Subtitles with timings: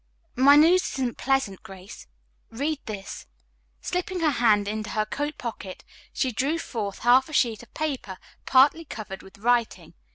[0.35, 2.07] "My news isn't pleasant, Grace.
[2.49, 3.27] Read this."
[3.81, 8.17] Slipping her hand into her coat pocket she drew forth a half sheet of paper
[8.47, 9.93] partly covered with writing.